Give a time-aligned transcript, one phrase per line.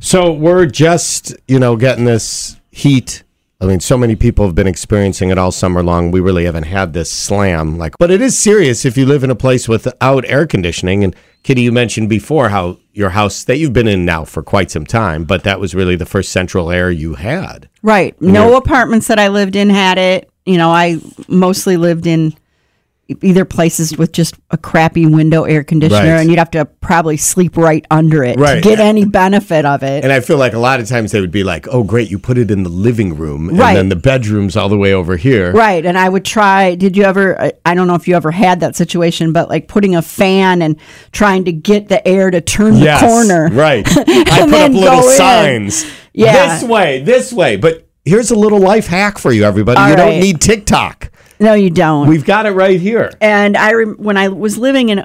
[0.00, 3.22] So we're just, you know, getting this heat.
[3.60, 6.10] I mean, so many people have been experiencing it all summer long.
[6.10, 9.30] We really haven't had this slam like but it is serious if you live in
[9.30, 13.72] a place without air conditioning and Kitty you mentioned before how your house that you've
[13.72, 16.90] been in now for quite some time, but that was really the first central air
[16.90, 17.68] you had.
[17.82, 18.20] Right.
[18.20, 20.28] No apartments that I lived in had it.
[20.44, 22.34] You know, I mostly lived in
[23.22, 26.20] either places with just a crappy window air conditioner, Right.
[26.20, 28.56] and you'd have to probably sleep right under it right.
[28.56, 30.02] to get any benefit of it.
[30.02, 32.18] And I feel like a lot of times they would be like, "Oh, great, you
[32.18, 33.74] put it in the living room, and Right.
[33.74, 35.86] then the bedroom's all the way over here." Right.
[35.86, 38.74] And I would try, did you ever, I- don't know if you ever had that
[38.74, 40.76] situation, but like putting a fan and
[41.12, 43.48] trying to get the air to turn Yes, the corner.
[43.52, 43.86] Right.
[43.98, 44.02] I
[44.46, 45.16] put up little in.
[45.16, 45.86] signs.
[46.12, 46.54] Yeah.
[46.58, 47.56] This way, this way.
[47.56, 49.78] But here's a little life hack for you, everybody.
[49.78, 51.10] All you don't need TikTok.
[51.38, 52.08] No, you don't.
[52.08, 53.12] We've got it right here.
[53.20, 55.04] and I, rem- when I was living in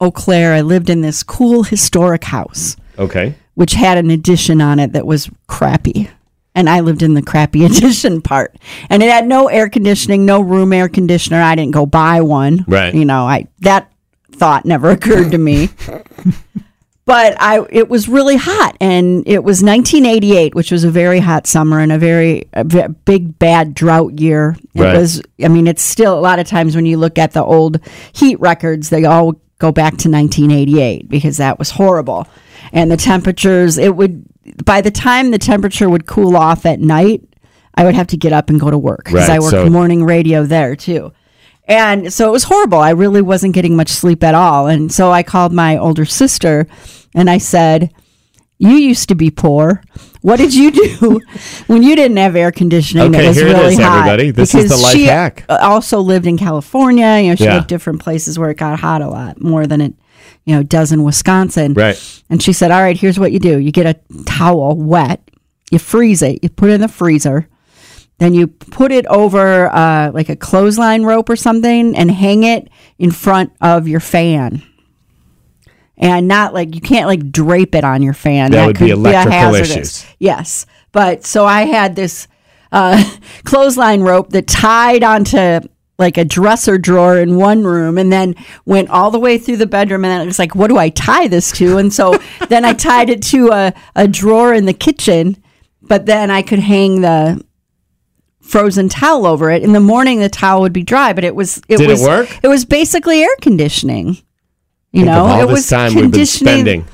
[0.00, 2.76] Eau Claire, I lived in this cool historic house.
[2.98, 3.34] Okay.
[3.54, 6.10] which had an addition on it that was crappy.
[6.54, 8.56] And I lived in the crappy addition part.
[8.90, 11.40] And it had no air conditioning, no room air conditioner.
[11.40, 12.64] I didn't go buy one.
[12.66, 12.92] Right.
[12.94, 13.92] You know, I that
[14.32, 15.68] thought never occurred to me.
[17.08, 21.46] but I it was really hot and it was 1988, which was a very hot
[21.46, 24.54] summer and a very a big bad drought year.
[24.74, 24.94] It Right.
[24.96, 27.80] was I mean, it's still a lot of times when you look at the old
[28.12, 32.28] heat records, they all go back to 1988 because that was horrible.
[32.72, 34.22] And the temperatures, it would
[34.64, 37.22] by the time the temperature would cool off at night,
[37.74, 39.70] I would have to get up and go to work because Right, I worked so-
[39.70, 41.12] morning radio there too.
[41.68, 42.78] And so it was horrible.
[42.78, 44.66] I really wasn't getting much sleep at all.
[44.68, 46.66] And so I called my older sister
[47.14, 47.92] and I said,
[48.58, 49.82] You used to be poor.
[50.22, 51.20] What did you do
[51.68, 53.98] when you didn't have air conditioning Okay, that was here it really is, hot?
[54.08, 54.30] everybody.
[54.30, 55.44] This is the life she hack.
[55.48, 57.18] Also lived in California.
[57.18, 57.56] You know, she Yeah.
[57.56, 59.92] lived different places where it got hot a lot more than it,
[60.46, 61.74] you know, does in Wisconsin.
[61.74, 62.22] Right.
[62.30, 65.20] And she said, All right, here's what you do you get a towel wet,
[65.70, 67.46] you freeze it, you put it in the freezer,
[68.18, 72.68] then you put it over uh, like a clothesline rope or something and hang it
[72.98, 74.62] in front of your fan.
[75.96, 78.52] And not like you can't like drape it on your fan.
[78.52, 79.70] That would be electrical hazardous.
[79.70, 80.06] issues.
[80.18, 80.66] Yes.
[80.92, 82.28] But so I had this
[82.72, 83.02] uh,
[83.44, 85.60] clothesline rope that tied onto
[85.98, 89.66] like a dresser drawer in one room and then went all the way through the
[89.66, 92.16] bedroom and then it was like what do i tie this to and so
[92.48, 95.36] then i tied it to a, a drawer in the kitchen
[95.82, 97.44] but then i could hang the
[98.48, 101.58] frozen towel over it in the morning the towel would be dry but it was
[101.68, 102.38] it Did it was work?
[102.42, 104.16] it was basically air conditioning
[104.90, 106.84] you Think know of all it this was time we've been conditioning spending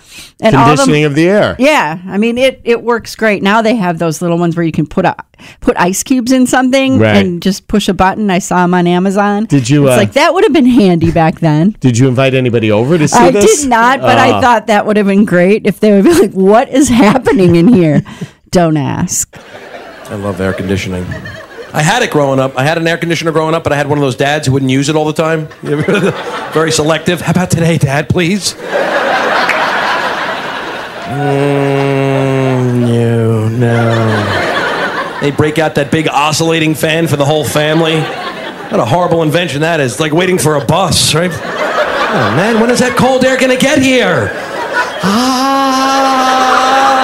[0.41, 1.55] and all the- conditioning of the air.
[1.61, 2.61] yeah, I mean it.
[2.65, 3.41] It works great.
[3.43, 5.15] Now they have those little ones where you can put a
[5.61, 7.17] put ice cubes in something Right.
[7.25, 8.31] and just push a button.
[8.31, 9.45] I saw them on Amazon.
[9.47, 11.71] Did you, It's uh, like that would have been handy back then.
[11.81, 13.63] Did you invite anybody over to see I this?
[13.63, 14.41] did not, but I Oh.
[14.41, 17.69] thought that would have been great if they would be like, "What is happening in
[17.69, 18.03] here?"
[18.51, 19.37] Don't ask.
[20.11, 21.07] I love air conditioning.
[21.75, 22.57] I had it growing up.
[22.57, 24.53] I had an air conditioner growing up, but I had one of those dads who
[24.53, 25.49] wouldn't use it all the time.
[26.53, 27.21] Very selective.
[27.21, 28.55] How about today, Dad, please?
[31.15, 35.19] Mm, no, no.
[35.21, 37.99] They break out that big oscillating fan for the whole family.
[38.01, 39.95] What a horrible invention that is.
[39.95, 41.33] It's like waiting for a bus, right?
[41.33, 44.31] Oh, man, when is that cold air going to get here?
[45.03, 47.04] Ah!